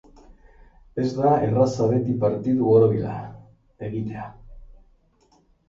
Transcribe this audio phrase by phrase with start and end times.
[1.03, 3.13] Ez da erraza beti partidu borobila,
[3.91, 4.27] egitea.